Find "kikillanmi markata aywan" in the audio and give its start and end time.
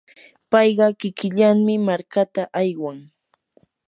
0.99-2.99